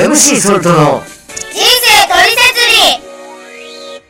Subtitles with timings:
[0.00, 1.02] MC ソルトの
[1.52, 2.60] 人生トリセツ
[3.00, 4.00] リ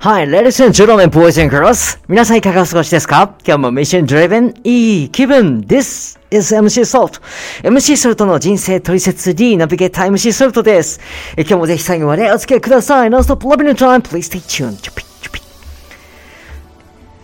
[0.00, 1.98] Hi, ladies and gentlemen, boys and girls.
[2.08, 3.34] 皆さんいかがお過ごしですか？
[3.46, 7.20] 今日もミッションドリブンいい気分 This is MC Salt.
[7.62, 11.00] MC ソルトの人生トリセツ D ナビゲーター MC ソルトです。
[11.36, 13.08] え今日もぜひ最後までお付き合いください。
[13.08, 14.00] Non-stop loving your time.
[14.02, 14.90] Please stay tuned.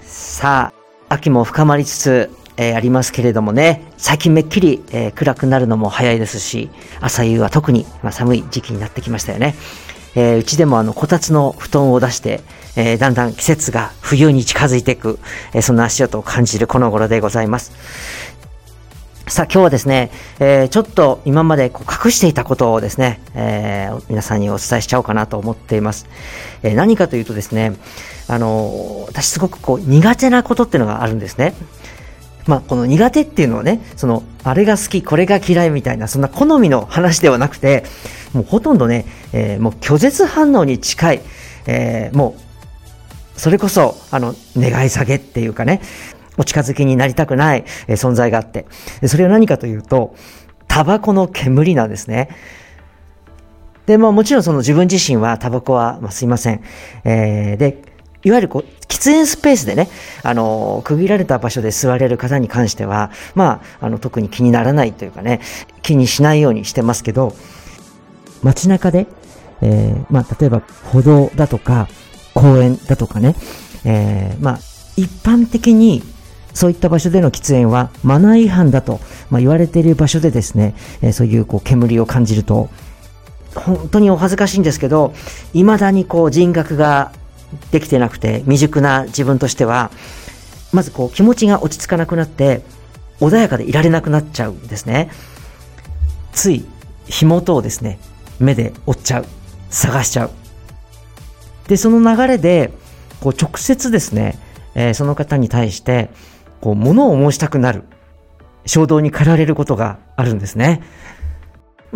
[0.05, 0.73] さ
[1.09, 6.71] あ、秋も深まりつつ、えーありますけれどもね、最近めっきり、えー暗くなるのも早いですし、
[7.01, 9.55] 朝夕は特に、まあ、寒い時期になってきましたよね。
[10.15, 12.41] えーうちでもあの、こたつの布団を出して、
[12.77, 15.19] えーだんだん季節が冬に近づいていく、
[15.53, 17.73] えーそんな足音を感じるこの頃でございます。
[19.29, 26.07] さあ今日はですね、えーちょっと今までこう隠していたことをですね、えー皆さんにお伝えしちゃおうかなと思っています。
[26.63, 27.75] えー何かというとですね、
[28.29, 31.55] あの私すごくこう苦手なことっていうのがあるんですね。
[32.47, 37.85] まあ、この苦手っていうのはね、その、あれが好き、これが嫌いみたいな、そんな好みの話ではなくて、
[38.33, 41.21] もうほとんどね、えーもう拒絶反応に近い、
[41.67, 42.37] えーも
[43.37, 45.81] う、それこそ、あの、願い下げっていうかね、
[46.39, 48.67] お近づきになりたくない、え存在があって、
[49.07, 50.15] それは何かというと、
[50.69, 52.29] タバコの煙なんですね。
[53.87, 56.63] で、まあもちろんその自分自身はタバコは、まあすいません。
[57.05, 57.83] えーで、
[58.27, 59.89] いわゆるこう、喫煙スペースでね、
[60.25, 65.41] あの、区切られた場所で座れる方に関しては、まあ、あの、特に気にならないというかね、
[65.81, 67.37] 気にしないようにしてますけど、
[68.43, 69.07] 街中で、
[69.63, 70.61] えーまあ、例えば
[70.91, 71.87] 歩道だとか、
[72.35, 73.37] 公園だとかね、
[73.85, 74.59] えーまあ、
[74.97, 76.03] 一般的に
[76.53, 78.99] そういった場所での喫煙はマナー違反だと、
[79.31, 82.71] まあ、言われている場所でですね、えーそういうこう煙を感じると、
[83.55, 85.15] 本当にお恥ずかしいんですけど、
[85.53, 87.13] 未だにこう人格が
[87.71, 89.91] できてなくて、未熟な自分としては、
[90.73, 92.63] まずこう気持ちが落ち着かなくなって、
[93.21, 95.11] 穏やかでいられなくなっちゃうんですね。
[96.33, 96.65] つい、
[97.07, 97.99] 火元をですね、
[98.39, 99.27] 目で追っちゃう。
[99.71, 100.31] 探しちゃう。
[101.69, 102.73] で、その流れで、
[103.21, 104.39] こう直接ですね、
[104.75, 106.11] えーその方に対して、
[106.61, 107.85] こう物を申したくなる
[108.67, 110.83] 衝動に駆られることがあるんですね。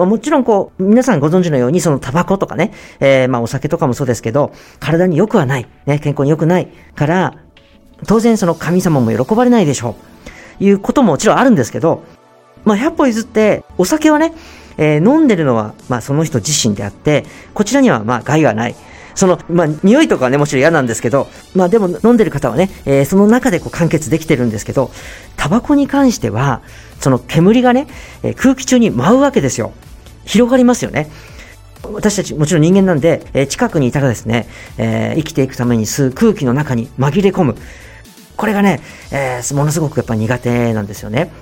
[0.00, 7.34] まあ、もちろんこう、皆さんご存知のように、そのタバコとかね、えーまあお酒とかもそうですけど、体に良くはない、ね、健康に良くないから、
[8.06, 9.96] 当然その神様も喜ばれないでしょ
[10.60, 10.64] う。
[10.64, 12.02] いうことももちろんあるんですけど、
[12.64, 14.32] まあ100歩譲って、お酒はね、
[14.78, 18.74] えー飲んでるのは、まあその人自身であって、こちらにはまあ害がない。
[19.14, 24.90] その、まあ、匂いとかはね、もちろん嫌なんですけど、まあでも飲んでる方はね、えーその中でこう完結できてるんですけど、
[25.36, 26.62] タバコに関しては、
[27.00, 27.86] その煙がね、
[28.22, 29.72] えー空気中に舞うわけですよ。
[30.30, 31.10] 広がりますよね。
[31.82, 34.46] 私たちもちろん人間なんで、え近くにいたらですね、
[34.78, 37.56] えー生きていくために吸う空気の中に紛れ込む。
[38.36, 38.80] これがね、
[39.10, 41.32] えーものすごくやっぱ苦手なんですよね。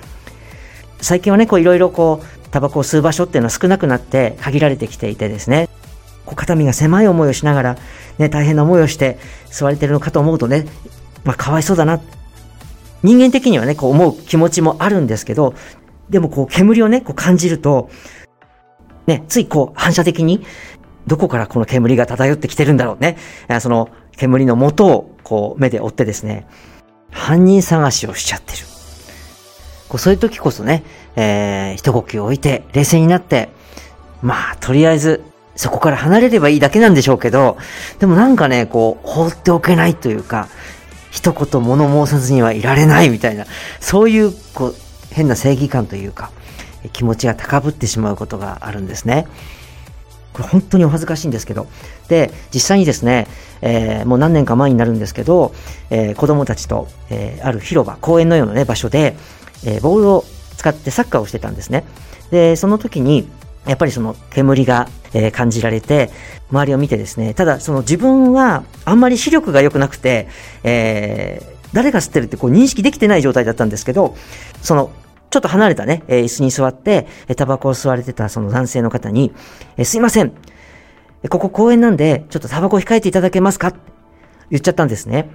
[1.01, 5.69] 最近はね、こういろいろこう、タバコを吸う場所っていうのは少なくなって限られてきていてですね、
[6.25, 7.77] こう肩身が狭い思いをしながら、
[8.17, 9.19] ね、大変な思いをして
[9.51, 10.65] 吸われてるのかと思うとね、
[11.23, 12.01] まあかわいそうだな。
[13.03, 15.53] 人間的にはね、こう思う気持ちもあるんですけど、
[16.09, 17.89] でもこう煙をね、こう感じると、
[19.09, 20.45] ね、ついこう反射的に、
[21.07, 23.17] どこからこの煙が漂ってきてるんだろうね。
[23.59, 26.47] その煙の元をこう目で追ってですね、
[27.11, 28.65] 犯人探しをしちゃってる。
[29.89, 30.83] こうそういう時こそね、
[31.15, 33.49] えー、一呼吸置いて、冷静になって、
[34.21, 35.23] まあ、とりあえず、
[35.55, 37.57] そこから離れればいいだけなんでしょうけど、
[37.99, 40.47] でもなんかね、こう、放っておけないというか、
[41.09, 43.45] 一言物申さずにはいられないみたいな、
[43.79, 44.75] そういう、こう、
[45.11, 46.31] 変な正義感というか、
[46.93, 49.27] 気持ちが高ぶってしまうことがあるんですね。
[50.33, 51.67] これ本当にお恥ずかしいんですけど。
[52.07, 53.27] で、実際にですね、
[53.61, 55.53] えーもう何年か前になるんですけど、
[55.89, 59.15] えー子供たちと、えーある広場、公園のようなね、場所で、
[59.65, 60.25] えーボールを
[60.57, 61.83] 使ってサッカーをしてたんですね。
[62.31, 63.27] で、その時に、
[63.65, 66.11] やっぱりその煙が、えー感じられて、
[66.51, 70.27] 周りを見てですね、ただその自分はあんまり視力が良くなくて、
[70.63, 74.15] えー誰が吸ってるってこう認識できてない状態だったんですけど、
[74.63, 74.89] その
[75.29, 79.31] ちょっと離れたね、え椅子に座って、えタバコを吸われてたその男性の方に、
[79.77, 80.33] えすいません。
[81.29, 83.67] ここ公園なんで、ちょっとタバコ控えていただけますか？
[83.67, 83.79] って
[84.49, 85.29] 言っちゃったんですね。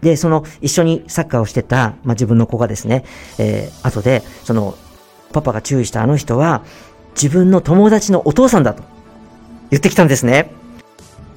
[0.00, 3.04] で、その一緒にサッカーをしてた、まあ、自分の子がですね、
[3.38, 4.74] えー後で、その、
[5.32, 6.62] パパが注意したあの人は、
[7.14, 8.82] 自分の友達のお父さんだと
[9.70, 10.50] 言ってきたんですね。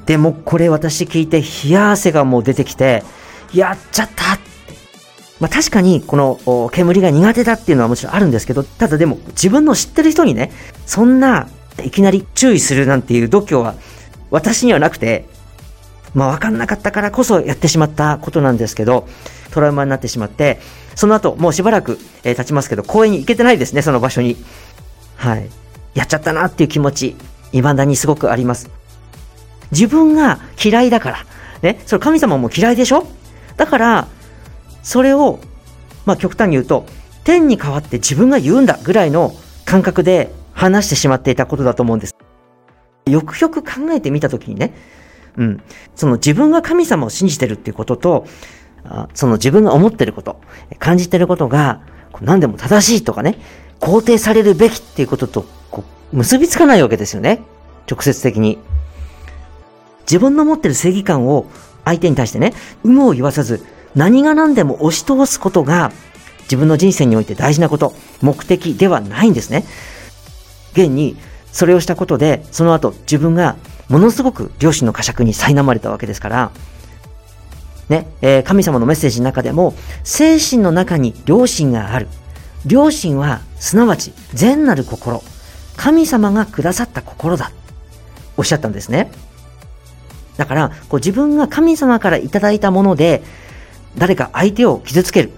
[0.05, 3.03] でもこれ私聞いて冷や汗がもう出てきて、
[3.53, 4.33] やっちゃった
[5.41, 10.51] まあ確かにこの煙が苦手だっていうのはもちろんあるんですけど、ただでも自分の知ってる人にね、
[10.85, 11.49] そんな
[11.83, 13.75] いきなり注意するなんていう度胸は
[14.29, 15.25] 私にはなくて、
[16.13, 19.07] まあ分かんなかったからこそやってしまったことなんですけど、
[19.51, 20.59] トラウマになってしまって、
[20.95, 24.37] その後もうしばらく、えー経ちますけど、公園に行けてないですね、その場所に。
[25.15, 25.49] はい。
[25.95, 27.15] やっちゃったなっていう気持ち、
[27.51, 28.69] 未だにすごくあります。
[29.71, 31.25] 自分が嫌いだから。
[31.61, 33.07] ね、それ神様も嫌いでしょ？
[33.57, 34.07] だから、
[34.83, 35.39] それを、
[36.05, 36.85] まあ極端に言うと、
[37.23, 39.33] 天に代わって自分が言うんだぐらいの
[39.65, 42.15] 感覚で話してしまっていたことだと思うんです。
[43.05, 44.73] よくよく考えてみたときにね、
[45.37, 45.63] うん、
[45.95, 48.25] その自分が神様を信じてるっていうことと、
[49.13, 50.41] その自分が思ってること、
[50.79, 51.81] 感じてることが、
[52.21, 53.37] 何でも正しいとかね、
[53.79, 55.45] 肯定されるべきっていうことと
[56.11, 57.41] 結びつかないわけですよね。
[57.89, 58.59] 直接的に。
[60.01, 61.45] 自分の持ってる正義感を
[61.85, 63.63] 相手に対してね、有無を言わさず、
[63.95, 65.91] 何が何でも押し通すことが、
[66.43, 69.65] 自分の人生において大事なこと、目的ではないんですね。
[70.73, 71.17] 現に、
[71.51, 73.55] それをしたことで、その後、自分が
[73.89, 76.51] ものすごく両親の呵責に苛まれたわけですから、
[77.89, 79.73] ね、えー、神様のメッセージの中でも、
[80.03, 82.07] 精神の中に良心がある。
[82.65, 85.21] 良心は、すなわち善なる心。
[85.75, 87.51] 神様がくださった心だ。
[88.37, 89.11] おっしゃったんですね。
[90.37, 93.23] だから、こう自分が神様からいただいたもので、
[93.97, 95.31] 誰か相手を傷つける。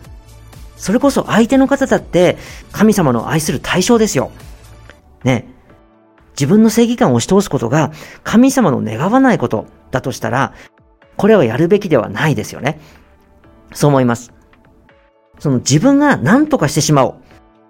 [0.78, 2.38] それこそ相手の方だって
[2.72, 4.32] 神様の愛する対象ですよ。
[5.24, 5.48] ね。
[6.36, 7.92] 自分の正義感を押し通すことが
[8.24, 10.54] 神様の願わないことだとしたら、
[11.16, 12.80] これはやるべきではないですよね。
[13.74, 14.34] そう思います。
[15.40, 17.16] その自分が何とかしてしまおう。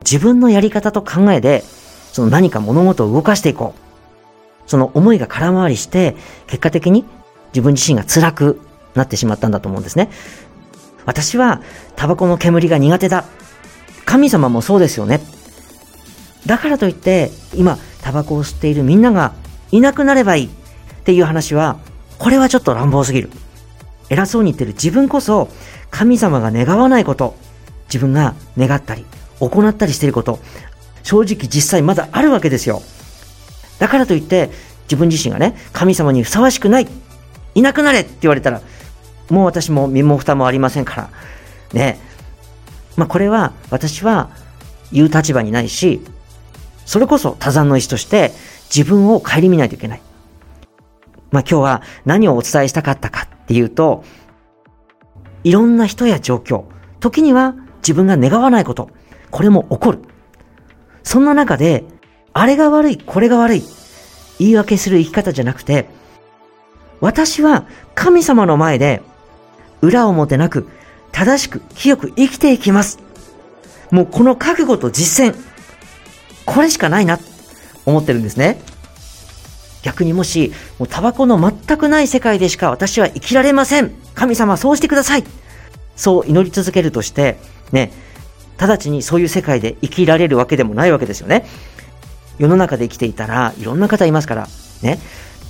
[0.03, 1.63] 自分のやり方と考えで、
[2.11, 4.69] その何か物事を動かしていこう。
[4.69, 6.15] その思いが空回りして、
[6.47, 7.05] 結果的に
[7.53, 8.61] 自分自身が辛く
[8.95, 10.09] なってしまったんだと思うんですね。
[11.05, 11.61] 私は
[11.95, 13.25] タバコの煙が苦手だ。
[14.05, 15.21] 神様もそうですよね。
[16.45, 19.33] だからといって、今、タバコを吸っているみんなが
[19.71, 20.49] いなくなればいいっ
[21.03, 21.77] ていう話は、
[22.19, 23.29] これはちょっと乱暴すぎる。
[24.09, 25.49] 偉そうに言ってる自分こそ、
[25.89, 27.35] 神様が願わないこと、
[27.87, 29.05] 自分が願ったり、
[29.39, 30.39] 行ったりしていること、
[31.03, 32.81] 正直実際まだあるわけですよ。
[33.79, 34.49] だからといって、
[34.85, 36.87] 自分自身がね、神様にふさわしくない、
[37.55, 38.61] いなくなれって言われたら、
[39.29, 41.09] もう私も身も蓋もありませんから。
[41.73, 41.99] ね。
[42.95, 44.29] まあこれは私は
[44.91, 46.01] 言う立場にないし、
[46.85, 48.31] それこそ多山の石として
[48.73, 50.01] 自分を顧みないといけない。
[51.31, 54.03] まあ今日は何をお伝えしたかったかっていうと、
[55.43, 56.65] いろんな人や状況、
[56.99, 58.89] 時には自分が願わないこと、
[59.31, 59.99] これも起こる。
[61.03, 61.83] そんな中で、
[62.33, 63.63] あれが悪い、これが悪い、
[64.39, 65.87] 言い訳する生き方じゃなくて、
[67.01, 67.65] 私は
[67.95, 69.01] 神様の前で、
[69.83, 70.67] 裏表なく、
[71.11, 72.99] 正しく、清く生きていきます。
[73.91, 75.37] もうこの覚悟と実践、
[76.45, 77.19] これしかないな、
[77.85, 78.61] 思ってるんですね。
[79.83, 83.91] 逆にもし、もうタバコの全くない世界でしか私は生きられません。
[84.15, 85.25] 神様そうしてください。
[85.97, 87.37] そう祈り続けるとして、
[87.73, 87.91] ね、
[88.57, 91.45] 直ちにそういう世界で生きられるわけでもないわけですよね。
[92.39, 94.47] 世の中で生きていたらいろんな方いますから、
[94.81, 94.99] ね、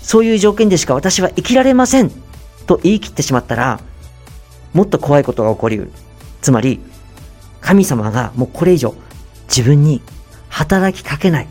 [0.01, 2.12] そういう条件でしか私は生きられません
[2.65, 3.79] と言い切ってしまったら、
[4.74, 5.92] もっと怖いことが起こりうる。
[6.42, 6.80] つまり、
[7.62, 8.94] 神様がもうこれ以上
[9.48, 10.02] 自分に
[10.50, 11.48] 働きかけない。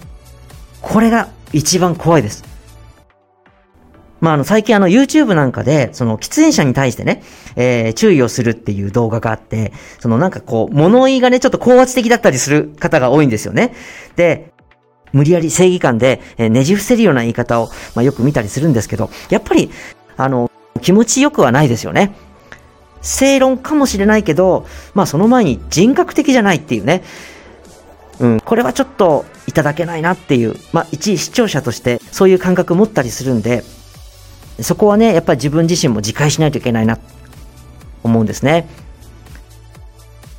[0.80, 2.44] これが一番怖いです。
[4.20, 7.24] まあ、あの、最近あの、YouTube なんかで、その、喫煙者に対してね、
[7.56, 13.74] えー、注意をするっていう動画があって、そのなんかこう、物言いがね、ちょっと高圧的だったりする方が多いんですよね。
[14.14, 14.52] で、
[15.12, 19.72] 無理やり正義感で、えー、ねじ伏せるような言い方を、まあ、よく見たりするんですけど、やっぱり、
[20.16, 20.48] あの、
[20.80, 22.14] 気持ちよくはないですよね。
[23.02, 27.02] 正論かもしれないけど、まあその前に人格的じゃないっていうね。
[28.20, 33.64] うん、これはちょっといただけないなっていう、まあ一視聴者としてそういう感覚持ったりするんで、
[34.60, 36.98] そこはね、やっぱり自分自身も自戒しないといけないな、
[38.02, 38.68] 思うんですね。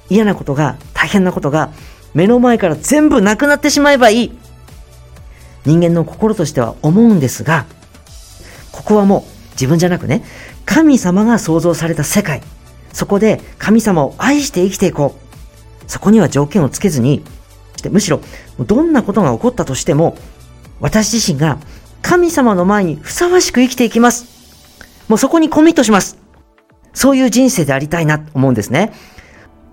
[0.10, 1.72] 嫌なことが、大変なことが、
[2.14, 4.38] 目の前から全部なくなってしまえばいい。
[5.66, 7.66] 人間の心としては思うんですが、
[8.72, 10.24] ここはもう自分じゃなくね、
[10.74, 12.42] 神様が創造された世界。
[12.94, 15.84] そこで神様を愛して生きていこう。
[15.86, 17.24] そこには条件をつけずに、
[17.92, 18.22] むしろ
[18.58, 20.18] どんなことが起こったとしても、
[20.80, 21.60] 私自身が
[22.02, 24.26] 神様の前にふさわしく生きていきます。
[25.08, 26.18] もうそこにコミットします。
[26.92, 28.94] そういう人生でありたいなと思うんですね。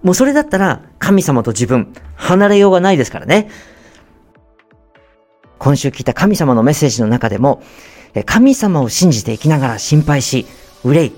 [0.03, 3.49] もうそれだったら神様と自分離れようがないですからね。
[5.59, 7.63] 今週聞いた神様のメッセージの中でも、
[8.27, 10.45] 神様を信じて生きながら心配し、
[10.85, 11.13] 憂い、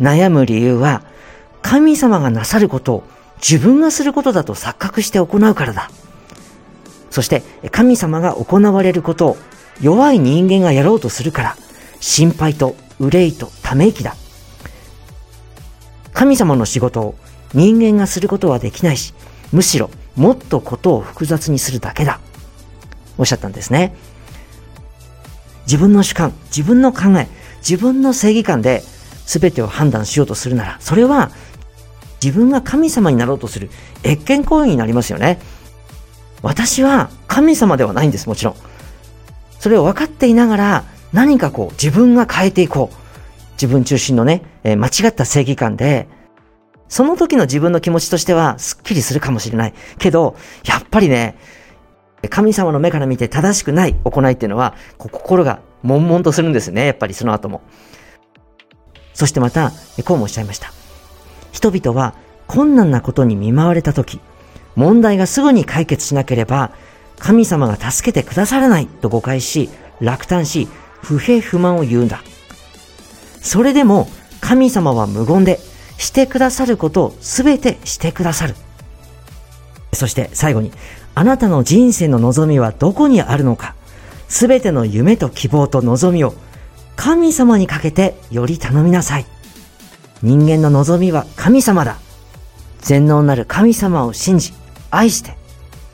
[0.00, 1.02] 悩む理由は、
[1.62, 3.04] 神様がなさることを
[3.38, 5.90] 自分がすることだと錯覚して行うからだ。
[7.10, 9.36] そして、神様が行われることを
[9.80, 11.56] 弱い人間がやろうとするから、
[12.00, 14.14] 心配と憂いとため息だ。
[16.12, 17.14] 神様の仕事を
[17.52, 19.14] 人間がすることはできないし、
[19.52, 22.20] むしろもっとことを複雑にするだけだ。
[23.18, 23.94] おっしゃったんですね。
[25.66, 28.82] 自分の主観、自分の考え、自分の正義感で
[29.26, 31.30] 全てを判断しようとするなら、それは
[32.22, 33.70] 自分が神様になろうとする
[34.04, 35.38] 越権行為になりますよね。
[36.42, 38.54] 私は神様ではないんです、もちろん。
[39.58, 42.96] それを分かっていながら、何かこう、自分が変えていこう。
[43.52, 46.08] 自分中心のね、えー、間違った正義感で、
[46.88, 49.74] その時の自分の気持ちとしては、すっきりするかもしれない。
[49.98, 51.36] けど、やっぱりね、
[52.28, 56.86] 神様の目から見て正しくない行いっていうのは、心が悶々とするんですね。
[56.86, 57.62] やっぱりその後も。
[59.16, 59.72] そしてまた、
[60.04, 60.74] こうもおっしゃいました。
[61.50, 62.14] 人々は
[62.46, 64.20] 困難なことに見舞われた時、
[64.74, 66.70] 問題がすぐに解決しなければ、
[67.18, 69.70] 神様が助けてくださらないと誤解し、
[70.00, 70.68] 落胆し、
[71.00, 72.22] 不平不満を言うんだ。
[73.40, 74.06] それでも、
[74.42, 75.60] 神様は無言で、
[75.96, 78.54] してくださることを全てしてくださる。
[79.94, 80.72] そして最後に、
[81.14, 83.74] あなたの人生の望みはどこにあるのか、
[84.28, 86.34] 全ての夢と希望と望みを
[86.96, 89.26] 神様にかけてより頼みなさい。
[90.22, 91.98] 人間の望みは神様だ。
[92.80, 94.52] 全能なる神様を信じ、
[94.90, 95.36] 愛して、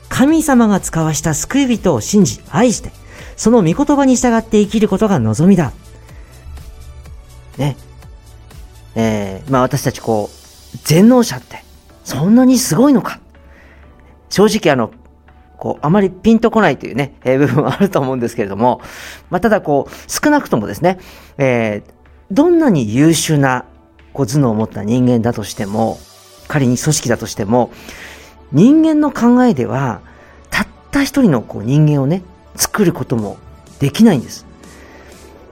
[0.09, 2.91] 神様が使わした救い人を信じ、愛して、
[3.35, 5.73] その御言葉に従って生きることが望みだ。
[7.57, 7.75] ね。
[8.95, 11.63] えー、まあ私たちこう、全能者って、
[12.03, 13.19] そんなにすごいのか。
[14.29, 14.91] 正直あの、
[15.63, 18.81] こう、あまりピンとこないというね、えー、部分はあると思うんですけれども、
[19.29, 20.99] まあ、ただこう、少なくともですね、
[21.37, 21.91] えー、
[22.31, 23.63] どんなに優秀な、
[24.11, 25.99] こう、頭脳を持った人間だとしても、
[26.49, 27.71] 仮に組織だとしても、
[28.51, 30.01] 人間の考えでは、
[30.49, 32.23] たった一人のこう人間をね、
[32.57, 33.37] 作ることも
[33.79, 34.45] できないんです。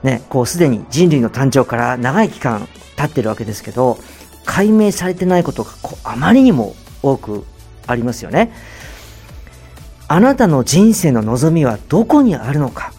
[0.02, 3.96] ね、こうすでに人類の誕生から長い期間経ってるわけですけど、
[4.44, 7.46] 解明されてないことがこうあまりにも多く
[7.86, 8.52] ありますよね。
[10.12, 12.92] あなたの人生の望みはどこにあるのか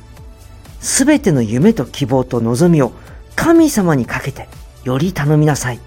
[0.79, 2.91] すべての夢と希望と望みを
[3.36, 4.50] 神様にかけて
[4.84, 5.79] より頼みなさい。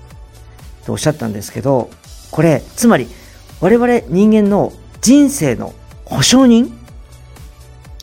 [0.85, 1.90] とおっしゃったんですけど、
[2.30, 3.09] これ、つまり
[3.61, 6.73] 我々人間の人生の保証人？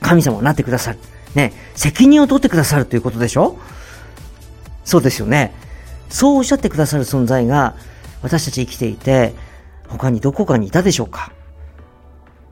[0.01, 0.99] 神様になってくださる。
[1.33, 3.57] ね、責任を取ってくださるということでしょ？
[4.83, 5.53] そうですよね。
[6.09, 7.77] そうおっしゃってくださる存在が
[8.21, 9.33] 私たち生きていて
[9.87, 11.31] 他にどこかにいたでしょうか？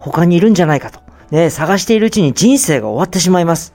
[0.01, 1.00] 他にいるんじゃないかと。
[1.29, 3.74] ね、探しているうちに人生が終わってしまいます。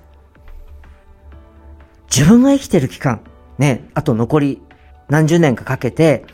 [2.14, 3.21] 自分が生きてる期間、
[3.59, 4.62] ね、あと残り
[5.09, 6.25] 何十年かかけて、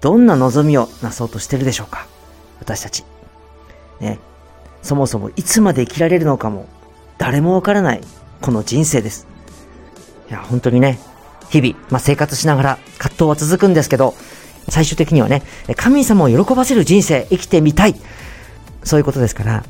[0.00, 2.06] どんな望みをなそうとしてるでしょうか
[2.60, 3.04] 私たち。
[4.00, 4.18] ね、
[4.80, 6.66] そもそもいつまで生きられるのかも、
[7.18, 8.00] 誰もわからない、
[8.40, 9.26] この人生です。
[10.30, 10.98] いや、本当にね、
[11.50, 14.14] 日々、まあ、生活しながら葛藤は続くんですけど、
[14.68, 15.42] 最終的にはね、
[15.76, 17.96] 神様を喜ばせる人生、生きてみたい。
[18.84, 19.64] そういうことですから、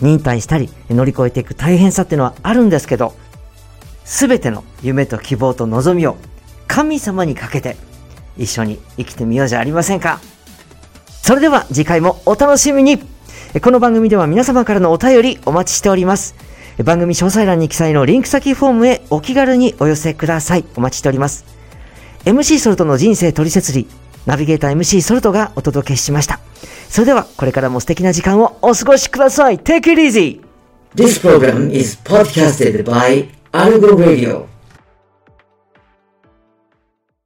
[0.00, 3.14] 忍耐したり乗り越えていく大変さっていうのはあるんですけど、
[4.04, 6.16] すべての夢と希望と望みを
[6.66, 7.76] 神様にかけて
[8.36, 10.20] 一緒に生きてみようじゃありませんか。
[11.22, 12.98] それでは次回もお楽しみに
[13.62, 16.34] この番組では皆様からのお便りお待ちしております。
[16.82, 20.64] 番組詳細欄に記載のリンク先フォームへお気軽にお寄せください。
[20.74, 21.44] お待ちしております。
[22.24, 23.86] MC ソルトの人生取説理、
[24.26, 26.40] ナビゲーター MC ソルトがお届けしました。
[26.88, 29.58] それでは、これからも素敵な時間をお過ごしください。
[29.58, 30.40] Take it easy!
[30.94, 34.53] This program is podcasted by Algo Radio.